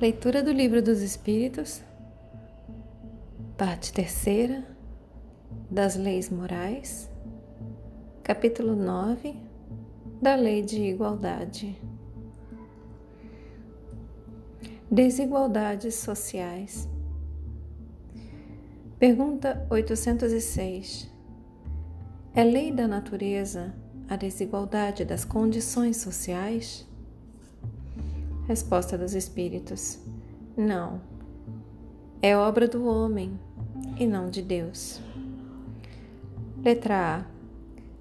Leitura 0.00 0.44
do 0.44 0.52
Livro 0.52 0.80
dos 0.80 1.02
Espíritos, 1.02 1.82
parte 3.56 3.92
terceira, 3.92 4.64
das 5.68 5.96
Leis 5.96 6.30
Morais, 6.30 7.10
capítulo 8.22 8.76
9, 8.76 9.34
da 10.22 10.36
Lei 10.36 10.62
de 10.62 10.80
Igualdade. 10.80 11.76
Desigualdades 14.88 15.96
sociais. 15.96 16.88
Pergunta 19.00 19.66
806. 19.68 21.10
É 22.32 22.44
lei 22.44 22.70
da 22.70 22.86
natureza 22.86 23.74
a 24.08 24.14
desigualdade 24.14 25.04
das 25.04 25.24
condições 25.24 25.96
sociais? 25.96 26.87
Resposta 28.48 28.96
dos 28.96 29.14
Espíritos: 29.14 29.98
Não. 30.56 31.02
É 32.22 32.34
obra 32.34 32.66
do 32.66 32.86
homem 32.88 33.38
e 34.00 34.06
não 34.06 34.30
de 34.30 34.40
Deus. 34.40 35.02
Letra 36.64 37.26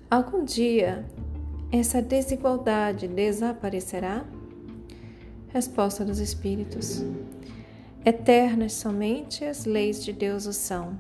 A. 0.10 0.16
Algum 0.16 0.46
dia 0.46 1.06
essa 1.70 2.02
desigualdade 2.02 3.10
desaparecerá? 3.10 4.24
Resposta 5.50 6.06
dos 6.06 6.20
Espíritos: 6.20 7.04
Eternas 8.06 8.72
somente 8.72 9.44
as 9.44 9.66
leis 9.66 10.02
de 10.02 10.14
Deus 10.14 10.46
o 10.46 10.54
são. 10.54 10.98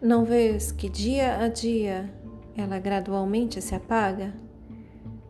Não 0.00 0.24
vês 0.24 0.72
que 0.72 0.88
dia 0.88 1.40
a 1.40 1.48
dia 1.48 2.10
ela 2.56 2.78
gradualmente 2.78 3.60
se 3.60 3.74
apaga? 3.74 4.32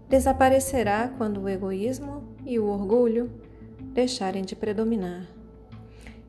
Desaparecerá 0.08 1.12
quando 1.18 1.40
o 1.40 1.48
egoísmo 1.48 2.22
e 2.46 2.58
o 2.58 2.66
orgulho 2.66 3.30
deixarem 3.92 4.42
de 4.42 4.54
predominar. 4.54 5.26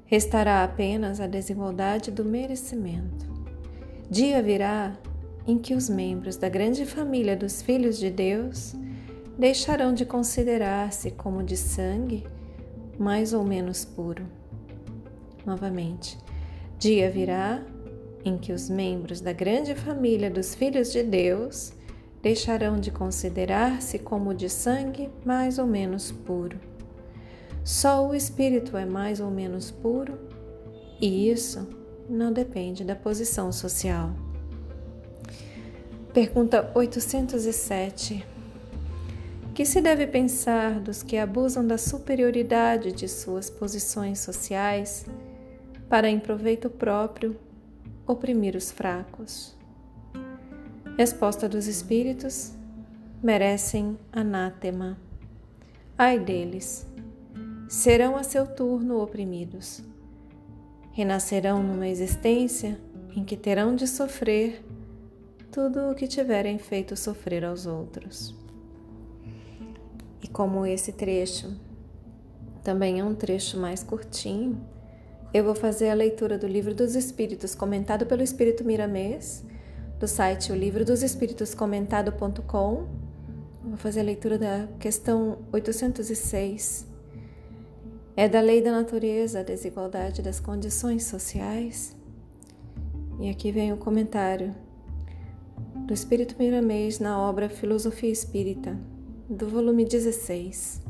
Restará 0.05 0.64
apenas 0.64 1.19
a 1.19 1.28
desigualdade 1.28 2.09
do 2.11 2.25
merecimento. 2.25 3.25
Dia 4.09 4.42
virá 4.42 4.97
em 5.45 5.58
que 5.58 5.73
os 5.73 5.89
membros 5.89 6.36
da 6.36 6.50
grande 6.50 6.86
família 6.86 7.36
dos 7.36 7.61
filhos 7.61 7.97
de 7.97 8.09
Deus 8.09 8.73
deixarão 9.38 9.94
de 9.94 10.05
considerar-se 10.05 11.11
como 11.11 11.44
de 11.44 11.55
sangue 11.55 12.25
mais 12.97 13.33
ou 13.33 13.44
menos 13.44 13.86
puro. 13.86 14.25
Novamente, 15.45 16.17
dia 16.80 17.09
virá 17.09 17.64
em 18.25 18.38
que 18.38 18.52
os 18.52 18.70
membros 18.70 19.22
da 19.22 19.31
grande 19.31 19.75
família 19.75 20.30
dos 20.30 20.55
filhos 20.55 20.92
de 20.92 21.03
Deus 21.03 21.73
deixarão 22.22 22.80
de 22.80 22.92
considerar-se 22.92 24.00
como 24.00 24.34
de 24.34 24.50
sangue 24.50 25.10
mais 25.26 25.60
ou 25.60 25.68
menos 25.68 26.12
puro. 26.12 26.60
Só 27.64 28.08
o 28.08 28.16
espírito 28.16 28.78
é 28.78 28.86
mais 28.86 29.20
ou 29.20 29.30
menos 29.30 29.72
puro, 29.72 30.18
e 31.02 31.30
isso 31.30 31.68
não 32.10 32.32
depende 32.32 32.84
da 32.84 32.95
posição 32.95 33.52
social. 33.52 34.14
Pergunta 36.14 36.72
807. 36.73 38.26
Que 39.54 39.66
se 39.66 39.82
deve 39.82 40.08
pensar 40.08 40.80
dos 40.80 41.04
que 41.04 41.18
abusam 41.18 41.66
da 41.66 41.78
superioridade 41.78 42.92
de 42.92 43.08
suas 43.08 43.50
posições 43.50 44.20
sociais 44.20 45.06
para 45.90 46.10
em 46.10 46.20
proveito 46.20 46.70
próprio 46.70 47.36
oprimir 48.06 48.56
os 48.56 48.72
fracos? 48.72 49.56
Resposta 50.98 51.48
dos 51.48 51.67
Espíritos: 51.67 52.53
merecem 53.22 54.00
anátema. 54.12 54.98
Ai 55.95 56.17
deles! 56.17 56.88
Serão 57.70 58.16
a 58.17 58.23
seu 58.23 58.48
turno 58.48 59.00
oprimidos. 59.00 59.84
Renascerão 60.94 61.61
numa 61.61 61.88
existência 61.88 62.80
em 63.16 63.23
que 63.23 63.38
terão 63.38 63.76
de 63.76 63.86
sofrer 63.86 64.66
tudo 65.52 65.92
o 65.92 65.94
que 65.94 66.08
tiverem 66.08 66.58
feito 66.58 66.95
sofrer 66.95 67.45
aos 67.45 67.67
outros. 67.67 68.33
E 70.23 70.27
como 70.27 70.66
esse 70.66 70.92
trecho 70.92 71.55
também 72.64 73.02
é 73.02 73.04
um 73.04 73.14
trecho 73.14 73.60
mais 73.60 73.83
curtinho, 73.83 74.60
eu 75.32 75.44
vou 75.44 75.54
fazer 75.54 75.92
a 75.92 75.94
leitura 75.94 76.39
do 76.39 76.48
Livro 76.48 76.73
dos 76.73 76.95
Espíritos, 76.95 77.54
comentado 77.54 78.08
pelo 78.08 78.23
Espírito 78.23 78.64
Miramês 78.64 79.45
do 79.99 80.08
site 80.08 80.52
o 80.52 80.55
livro 80.55 80.85
dos 80.85 81.02
espíritos 81.02 81.55
comentado.com. 81.55 82.87
Vou 83.63 83.77
fazer 83.77 84.02
a 84.02 84.03
leitura 84.03 84.37
da 84.37 84.67
questão 84.80 85.39
806. 85.52 86.85
É 88.15 88.30
da 88.30 88.39
lei 88.39 88.61
da 88.61 88.71
natureza 88.71 89.39
a 89.39 89.43
desigualdade 89.43 90.21
das 90.21 90.39
condições 90.39 91.03
sociais. 91.05 91.95
E 93.19 93.30
aqui 93.30 93.52
vem 93.52 93.73
o 93.73 93.77
comentário 93.77 94.55
do 95.87 95.93
Espírito 95.93 96.35
Miramês 96.37 96.99
na 96.99 97.19
obra 97.19 97.49
Filosofia 97.49 98.11
Espírita, 98.11 98.77
do 99.27 99.49
volume 99.49 99.83
16. 99.83 100.81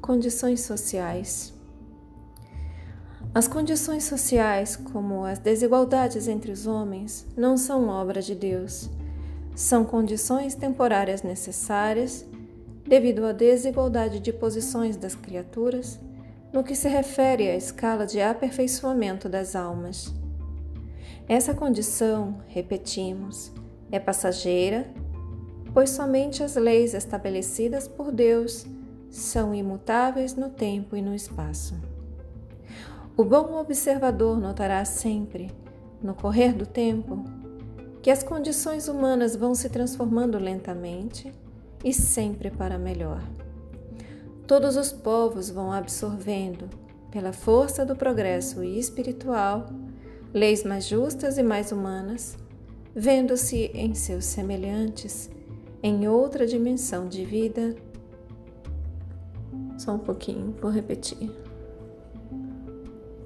Condições 0.00 0.60
sociais. 0.60 1.57
As 3.34 3.46
condições 3.46 4.04
sociais, 4.04 4.74
como 4.74 5.24
as 5.24 5.38
desigualdades 5.38 6.28
entre 6.28 6.50
os 6.50 6.66
homens, 6.66 7.26
não 7.36 7.56
são 7.56 7.88
obra 7.88 8.22
de 8.22 8.34
Deus. 8.34 8.88
São 9.54 9.84
condições 9.84 10.54
temporárias 10.54 11.22
necessárias 11.22 12.24
devido 12.86 13.26
à 13.26 13.32
desigualdade 13.32 14.18
de 14.18 14.32
posições 14.32 14.96
das 14.96 15.14
criaturas 15.14 16.00
no 16.52 16.64
que 16.64 16.74
se 16.74 16.88
refere 16.88 17.48
à 17.48 17.54
escala 17.54 18.06
de 18.06 18.20
aperfeiçoamento 18.20 19.28
das 19.28 19.54
almas. 19.54 20.12
Essa 21.28 21.52
condição, 21.52 22.38
repetimos, 22.48 23.52
é 23.92 24.00
passageira, 24.00 24.90
pois 25.74 25.90
somente 25.90 26.42
as 26.42 26.56
leis 26.56 26.94
estabelecidas 26.94 27.86
por 27.86 28.10
Deus 28.10 28.64
são 29.10 29.54
imutáveis 29.54 30.34
no 30.34 30.48
tempo 30.48 30.96
e 30.96 31.02
no 31.02 31.14
espaço. 31.14 31.74
O 33.18 33.24
bom 33.24 33.58
observador 33.58 34.38
notará 34.38 34.84
sempre, 34.84 35.50
no 36.00 36.14
correr 36.14 36.52
do 36.52 36.64
tempo, 36.64 37.24
que 38.00 38.12
as 38.12 38.22
condições 38.22 38.86
humanas 38.86 39.34
vão 39.34 39.56
se 39.56 39.68
transformando 39.68 40.38
lentamente 40.38 41.32
e 41.84 41.92
sempre 41.92 42.48
para 42.48 42.78
melhor. 42.78 43.20
Todos 44.46 44.76
os 44.76 44.92
povos 44.92 45.50
vão 45.50 45.72
absorvendo, 45.72 46.70
pela 47.10 47.32
força 47.32 47.84
do 47.84 47.96
progresso 47.96 48.62
espiritual, 48.62 49.66
leis 50.32 50.62
mais 50.62 50.86
justas 50.86 51.38
e 51.38 51.42
mais 51.42 51.72
humanas, 51.72 52.38
vendo-se 52.94 53.72
em 53.74 53.96
seus 53.96 54.26
semelhantes 54.26 55.28
em 55.82 56.06
outra 56.06 56.46
dimensão 56.46 57.08
de 57.08 57.24
vida. 57.24 57.74
Só 59.76 59.94
um 59.94 59.98
pouquinho, 59.98 60.54
vou 60.60 60.70
repetir. 60.70 61.47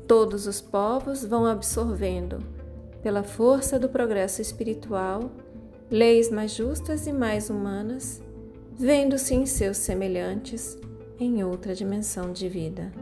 Todos 0.06 0.46
os 0.46 0.60
povos 0.60 1.24
vão 1.24 1.46
absorvendo, 1.46 2.38
pela 3.02 3.22
força 3.22 3.78
do 3.78 3.88
progresso 3.88 4.42
espiritual, 4.42 5.30
leis 5.90 6.30
mais 6.30 6.54
justas 6.54 7.06
e 7.06 7.12
mais 7.12 7.50
humanas, 7.50 8.22
vendo-se 8.72 9.34
em 9.34 9.46
seus 9.46 9.76
semelhantes 9.76 10.78
em 11.18 11.44
outra 11.44 11.74
dimensão 11.74 12.32
de 12.32 12.48
vida. 12.48 12.92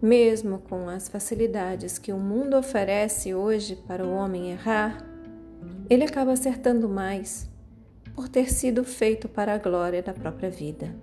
Mesmo 0.00 0.58
com 0.58 0.88
as 0.88 1.08
facilidades 1.08 1.98
que 1.98 2.12
o 2.12 2.18
mundo 2.18 2.56
oferece 2.56 3.34
hoje 3.34 3.76
para 3.76 4.04
o 4.04 4.12
homem 4.12 4.50
errar, 4.50 5.06
ele 5.88 6.04
acaba 6.04 6.32
acertando 6.32 6.88
mais 6.88 7.48
por 8.14 8.28
ter 8.28 8.52
sido 8.52 8.82
feito 8.82 9.28
para 9.28 9.54
a 9.54 9.58
glória 9.58 10.02
da 10.02 10.12
própria 10.12 10.50
vida. 10.50 10.94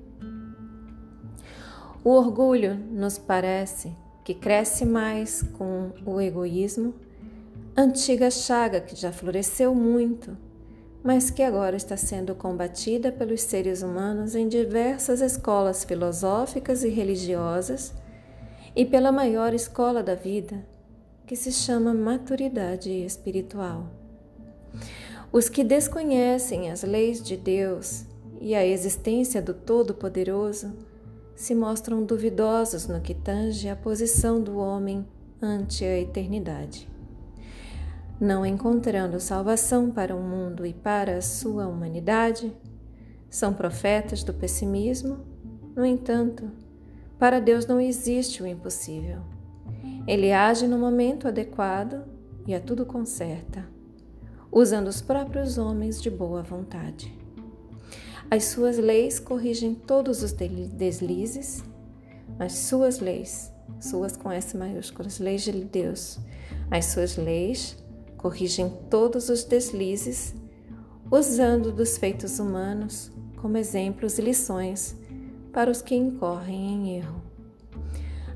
O 2.04 2.12
orgulho 2.12 2.76
nos 2.76 3.18
parece 3.18 3.96
que 4.30 4.36
cresce 4.36 4.86
mais 4.86 5.42
com 5.42 5.90
o 6.06 6.22
egoísmo, 6.22 6.94
antiga 7.76 8.30
chaga 8.30 8.80
que 8.80 8.96
já 8.96 9.12
floresceu 9.12 9.74
muito, 9.74 10.38
mas 11.04 11.32
que 11.32 11.42
agora 11.42 11.76
está 11.76 11.98
sendo 11.98 12.36
combatida 12.36 13.12
pelos 13.12 13.42
seres 13.42 13.82
humanos 13.82 14.36
em 14.36 14.48
diversas 14.48 15.20
escolas 15.20 15.84
filosóficas 15.84 16.84
e 16.84 16.90
religiosas 16.90 17.92
e 18.76 18.86
pela 18.86 19.12
maior 19.12 19.52
escola 19.52 20.04
da 20.04 20.14
vida, 20.14 20.64
que 21.26 21.36
se 21.36 21.52
chama 21.52 21.92
maturidade 21.92 22.92
espiritual. 22.92 23.88
Os 25.32 25.50
que 25.50 25.64
desconhecem 25.64 26.70
as 26.70 26.84
leis 26.84 27.20
de 27.20 27.36
Deus 27.36 28.06
e 28.40 28.54
a 28.54 28.64
existência 28.64 29.42
do 29.42 29.56
Todo-Poderoso 29.56 30.72
se 31.40 31.56
mostram 31.56 32.04
duvidosos 32.04 32.86
no 32.86 33.00
que 33.00 33.14
tange 33.14 33.70
a 33.70 33.76
posição 33.76 34.42
do 34.42 34.58
homem 34.58 35.08
ante 35.42 35.86
a 35.86 35.98
eternidade. 35.98 36.86
Não 38.20 38.46
encontrando 38.46 39.22
salvação 39.22 39.90
para 39.90 40.14
o 40.14 40.22
mundo 40.22 40.66
e 40.66 40.74
para 40.74 41.16
a 41.16 41.22
sua 41.22 41.66
humanidade, 41.66 42.54
são 43.30 43.54
profetas 43.54 44.22
do 44.22 44.34
pessimismo 44.34 45.20
No 45.74 45.86
entanto, 45.86 46.52
para 47.18 47.40
Deus 47.40 47.66
não 47.66 47.80
existe 47.80 48.44
o 48.44 48.48
impossível. 48.48 49.22
Ele 50.06 50.34
age 50.34 50.68
no 50.68 50.78
momento 50.78 51.26
adequado 51.26 52.04
e 52.46 52.54
a 52.54 52.60
tudo 52.60 52.86
conserta, 52.86 53.66
usando 54.52 54.90
os 54.90 55.02
próprios 55.02 55.58
homens 55.58 56.02
de 56.02 56.10
boa 56.10 56.44
vontade. 56.44 57.19
As 58.32 58.44
suas 58.46 58.78
leis 58.78 59.20
corrigem 59.20 59.74
todos 59.74 60.22
os 60.22 60.32
deslizes, 60.32 61.64
as 62.38 62.54
suas 62.54 63.00
leis, 63.00 63.52
suas 63.80 64.16
com 64.16 64.32
S 64.32 64.56
maiúsculas, 64.56 65.18
leis 65.18 65.42
de 65.42 65.52
Deus, 65.52 66.20
as 66.70 66.86
suas 66.86 67.18
leis 67.18 67.76
corrigem 68.18 68.70
todos 68.88 69.30
os 69.30 69.44
deslizes, 69.44 70.36
usando 71.10 71.72
dos 71.72 71.98
feitos 71.98 72.38
humanos 72.38 73.12
como 73.38 73.58
exemplos 73.58 74.20
e 74.20 74.22
lições 74.22 74.96
para 75.52 75.72
os 75.72 75.82
que 75.82 75.96
incorrem 75.96 76.74
em 76.74 76.98
erro. 76.98 77.22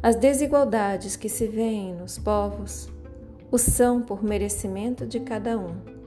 As 0.01 0.15
desigualdades 0.15 1.15
que 1.15 1.29
se 1.29 1.45
veem 1.45 1.93
nos 1.93 2.17
povos 2.17 2.89
o 3.51 3.59
são 3.59 4.01
por 4.01 4.23
merecimento 4.23 5.05
de 5.05 5.19
cada 5.19 5.55
um. 5.55 6.02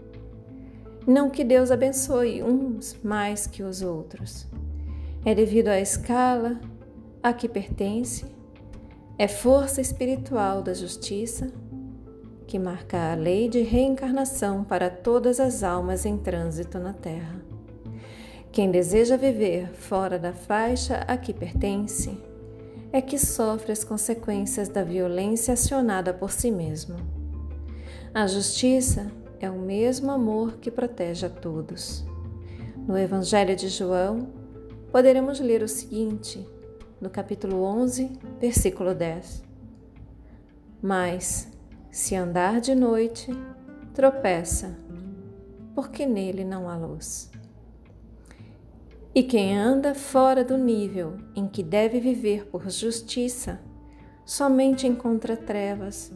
Não 1.06 1.30
que 1.30 1.44
Deus 1.44 1.70
abençoe 1.70 2.42
uns 2.42 2.98
mais 3.00 3.46
que 3.46 3.62
os 3.62 3.80
outros. 3.80 4.44
É 5.24 5.34
devido 5.34 5.68
à 5.68 5.80
escala 5.80 6.60
a 7.22 7.32
que 7.32 7.48
pertence, 7.48 8.26
é 9.16 9.28
força 9.28 9.80
espiritual 9.80 10.62
da 10.62 10.74
justiça 10.74 11.50
que 12.46 12.58
marca 12.58 13.12
a 13.12 13.14
lei 13.14 13.48
de 13.48 13.62
reencarnação 13.62 14.64
para 14.64 14.90
todas 14.90 15.40
as 15.40 15.62
almas 15.62 16.04
em 16.04 16.16
trânsito 16.18 16.78
na 16.78 16.92
Terra. 16.92 17.40
Quem 18.50 18.70
deseja 18.70 19.16
viver 19.16 19.68
fora 19.74 20.18
da 20.18 20.32
faixa 20.32 21.04
a 21.06 21.16
que 21.16 21.32
pertence 21.32 22.18
é 22.92 23.00
que 23.00 23.18
sofre 23.18 23.72
as 23.72 23.84
consequências 23.84 24.68
da 24.68 24.82
violência 24.82 25.54
acionada 25.54 26.14
por 26.14 26.32
si 26.32 26.50
mesmo. 26.50 26.96
A 28.14 28.26
justiça 28.26 29.10
é 29.40 29.50
o 29.50 29.58
mesmo 29.58 30.10
amor 30.10 30.58
que 30.58 30.70
protege 30.70 31.26
a 31.26 31.30
todos. 31.30 32.04
No 32.86 32.96
Evangelho 32.96 33.54
de 33.56 33.68
João, 33.68 34.28
poderemos 34.92 35.40
ler 35.40 35.62
o 35.62 35.68
seguinte, 35.68 36.46
no 37.00 37.10
capítulo 37.10 37.62
11, 37.62 38.12
versículo 38.40 38.94
10. 38.94 39.44
Mas, 40.80 41.50
se 41.90 42.14
andar 42.14 42.60
de 42.60 42.74
noite, 42.74 43.30
tropeça, 43.92 44.78
porque 45.74 46.06
nele 46.06 46.44
não 46.44 46.68
há 46.68 46.76
luz. 46.76 47.30
E 49.14 49.22
quem 49.22 49.56
anda 49.56 49.94
fora 49.94 50.44
do 50.44 50.56
nível 50.56 51.16
em 51.34 51.48
que 51.48 51.62
deve 51.62 51.98
viver 51.98 52.46
por 52.46 52.68
justiça, 52.70 53.60
somente 54.24 54.86
encontra 54.86 55.36
trevas, 55.36 56.12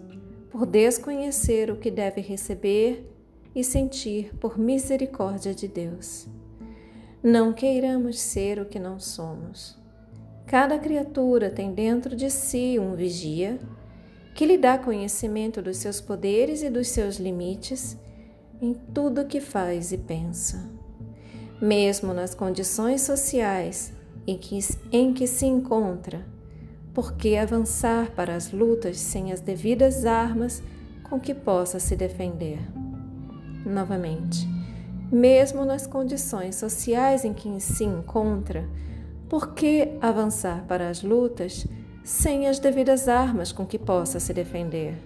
por 0.50 0.66
desconhecer 0.66 1.70
o 1.70 1.76
que 1.76 1.90
deve 1.90 2.20
receber 2.20 3.09
e 3.54 3.64
sentir 3.64 4.34
por 4.36 4.58
misericórdia 4.58 5.54
de 5.54 5.66
Deus. 5.66 6.26
Não 7.22 7.52
queiramos 7.52 8.18
ser 8.18 8.58
o 8.58 8.64
que 8.64 8.78
não 8.78 8.98
somos. 8.98 9.78
Cada 10.46 10.78
criatura 10.78 11.50
tem 11.50 11.72
dentro 11.72 12.16
de 12.16 12.30
si 12.30 12.78
um 12.78 12.94
vigia 12.94 13.58
que 14.34 14.46
lhe 14.46 14.56
dá 14.56 14.78
conhecimento 14.78 15.60
dos 15.60 15.76
seus 15.76 16.00
poderes 16.00 16.62
e 16.62 16.70
dos 16.70 16.88
seus 16.88 17.16
limites 17.16 17.96
em 18.60 18.74
tudo 18.74 19.26
que 19.26 19.40
faz 19.40 19.92
e 19.92 19.98
pensa. 19.98 20.70
Mesmo 21.60 22.14
nas 22.14 22.34
condições 22.34 23.02
sociais 23.02 23.92
em 24.26 24.36
que, 24.38 24.58
em 24.90 25.12
que 25.12 25.26
se 25.26 25.46
encontra, 25.46 26.24
porque 26.94 27.36
avançar 27.36 28.12
para 28.12 28.34
as 28.34 28.50
lutas 28.50 28.98
sem 28.98 29.32
as 29.32 29.40
devidas 29.40 30.04
armas 30.04 30.62
com 31.08 31.20
que 31.20 31.34
possa 31.34 31.78
se 31.78 31.96
defender. 31.96 32.79
Novamente, 33.64 34.48
mesmo 35.10 35.64
nas 35.64 35.86
condições 35.86 36.56
sociais 36.56 37.24
em 37.24 37.34
que 37.34 37.60
se 37.60 37.84
encontra, 37.84 38.68
por 39.28 39.54
que 39.54 39.96
avançar 40.00 40.64
para 40.66 40.88
as 40.88 41.02
lutas 41.02 41.66
sem 42.02 42.48
as 42.48 42.58
devidas 42.58 43.08
armas 43.08 43.52
com 43.52 43.66
que 43.66 43.78
possa 43.78 44.18
se 44.18 44.32
defender. 44.32 44.98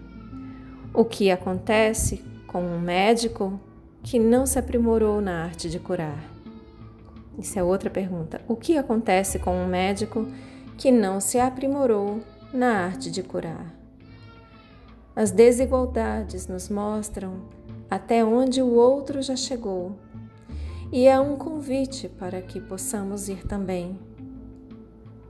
O 0.93 1.05
que 1.05 1.31
acontece 1.31 2.25
com 2.47 2.63
um 2.63 2.81
médico 2.81 3.59
que 4.03 4.19
não 4.19 4.47
se 4.47 4.59
aprimorou 4.59 5.21
na 5.21 5.45
arte 5.45 5.69
de 5.69 5.79
curar? 5.79 6.23
Isso 7.39 7.59
é 7.59 7.63
outra 7.63 7.91
pergunta. 7.91 8.41
O 8.47 8.55
que 8.55 8.79
acontece 8.79 9.39
com 9.39 9.57
um 9.57 9.67
médico 9.67 10.29
que 10.79 10.93
não 10.93 11.21
se 11.21 11.39
aprimorou 11.39 12.23
na 12.53 12.85
arte 12.85 13.11
de 13.11 13.23
curar? 13.23 13.75
As 15.17 15.31
desigualdades 15.31 16.47
nos 16.47 16.69
mostram 16.69 17.43
até 17.95 18.25
onde 18.25 18.61
o 18.61 18.75
outro 18.75 19.23
já 19.23 19.37
chegou 19.37 19.93
e 20.93 21.07
é 21.07 21.19
um 21.21 21.37
convite 21.37 22.09
para 22.09 22.43
que 22.43 22.61
possamos 22.61 23.29
ir 23.29 23.47
também 23.47 23.99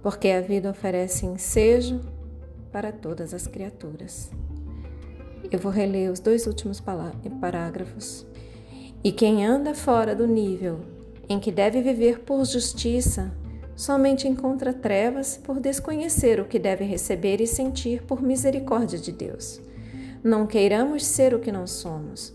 porque 0.04 0.28
a 0.28 0.42
vida 0.42 0.68
oferece 0.68 1.24
ensejo 1.24 1.98
para 2.70 2.92
todas 2.92 3.32
as 3.32 3.46
criaturas. 3.46 4.30
Eu 5.50 5.58
vou 5.58 5.72
reler 5.72 6.12
os 6.12 6.20
dois 6.20 6.46
últimos 6.46 6.78
parágrafos. 7.40 8.26
E 9.02 9.10
quem 9.10 9.46
anda 9.46 9.74
fora 9.74 10.14
do 10.14 10.26
nível 10.26 10.80
em 11.26 11.40
que 11.40 11.50
deve 11.50 11.80
viver 11.80 12.20
por 12.20 12.44
justiça, 12.44 13.32
somente 13.74 14.28
encontra 14.28 14.74
trevas 14.74 15.38
por 15.38 15.58
desconhecer 15.58 16.38
o 16.38 16.44
que 16.44 16.58
deve 16.58 16.84
receber 16.84 17.40
e 17.40 17.46
sentir 17.46 18.02
por 18.02 18.20
misericórdia 18.20 18.98
de 18.98 19.10
Deus. 19.10 19.58
Não 20.22 20.46
queiramos 20.46 21.06
ser 21.06 21.34
o 21.34 21.38
que 21.38 21.50
não 21.50 21.66
somos. 21.66 22.34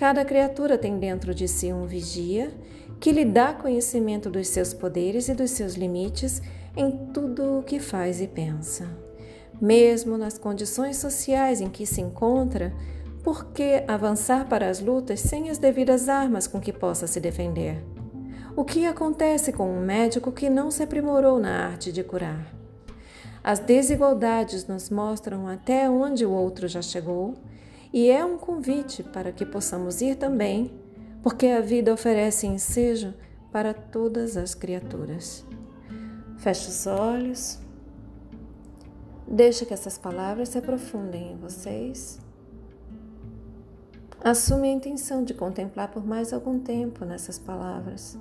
Cada 0.00 0.24
criatura 0.24 0.78
tem 0.78 0.98
dentro 0.98 1.34
de 1.34 1.46
si 1.46 1.70
um 1.70 1.84
vigia 1.84 2.50
que 2.98 3.12
lhe 3.12 3.22
dá 3.22 3.52
conhecimento 3.52 4.30
dos 4.30 4.48
seus 4.48 4.72
poderes 4.72 5.28
e 5.28 5.34
dos 5.34 5.50
seus 5.50 5.74
limites 5.74 6.40
em 6.74 6.90
tudo 7.12 7.58
o 7.58 7.62
que 7.62 7.78
faz 7.78 8.18
e 8.18 8.26
pensa. 8.26 8.88
Mesmo 9.60 10.16
nas 10.16 10.38
condições 10.38 10.96
sociais 10.96 11.60
em 11.60 11.68
que 11.68 11.84
se 11.84 12.00
encontra, 12.00 12.72
por 13.22 13.52
que 13.52 13.84
avançar 13.86 14.48
para 14.48 14.70
as 14.70 14.80
lutas 14.80 15.20
sem 15.20 15.50
as 15.50 15.58
devidas 15.58 16.08
armas 16.08 16.46
com 16.46 16.58
que 16.58 16.72
possa 16.72 17.06
se 17.06 17.20
defender? 17.20 17.84
O 18.56 18.64
que 18.64 18.86
acontece 18.86 19.52
com 19.52 19.70
um 19.70 19.84
médico 19.84 20.32
que 20.32 20.48
não 20.48 20.70
se 20.70 20.82
aprimorou 20.82 21.38
na 21.38 21.66
arte 21.66 21.92
de 21.92 22.02
curar? 22.02 22.54
As 23.44 23.58
desigualdades 23.58 24.66
nos 24.66 24.88
mostram 24.88 25.46
até 25.46 25.90
onde 25.90 26.24
o 26.24 26.30
outro 26.30 26.66
já 26.66 26.80
chegou 26.80 27.34
e 27.92 28.08
é 28.08 28.24
um 28.24 28.38
convite 28.38 29.02
para 29.02 29.32
que 29.32 29.44
possamos 29.44 30.00
ir 30.00 30.16
também, 30.16 30.72
porque 31.22 31.46
a 31.46 31.60
vida 31.60 31.92
oferece 31.92 32.46
ensejo 32.46 33.12
para 33.50 33.74
todas 33.74 34.36
as 34.36 34.54
criaturas. 34.54 35.44
Feche 36.38 36.68
os 36.68 36.86
olhos. 36.86 37.58
Deixe 39.26 39.66
que 39.66 39.74
essas 39.74 39.98
palavras 39.98 40.50
se 40.50 40.58
aprofundem 40.58 41.32
em 41.32 41.36
vocês. 41.36 42.20
Assume 44.22 44.68
a 44.68 44.72
intenção 44.72 45.24
de 45.24 45.34
contemplar 45.34 45.90
por 45.90 46.06
mais 46.06 46.32
algum 46.32 46.58
tempo 46.58 47.04
nessas 47.04 47.38
palavras. 47.38 48.18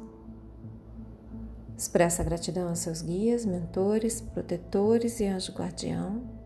Expressa 1.77 2.23
gratidão 2.23 2.69
aos 2.69 2.79
seus 2.79 3.01
guias, 3.01 3.45
mentores, 3.45 4.19
protetores 4.19 5.19
e 5.19 5.25
anjo 5.25 5.53
guardião. 5.53 6.38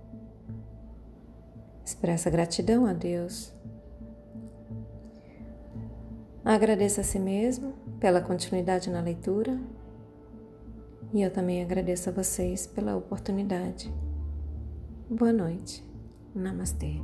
Expressa 1.86 2.30
gratidão 2.30 2.86
a 2.86 2.94
Deus. 2.94 3.54
Agradeça 6.44 7.02
a 7.02 7.04
si 7.04 7.20
mesmo 7.20 7.74
pela 8.00 8.22
continuidade 8.22 8.90
na 8.90 9.02
leitura 9.02 9.60
e 11.14 11.22
eu 11.22 11.32
também 11.32 11.62
agradeço 11.62 12.10
a 12.10 12.12
vocês 12.12 12.66
pela 12.66 12.96
oportunidade. 12.96 13.94
Boa 15.10 15.32
noite. 15.32 15.84
Namastê. 16.34 17.00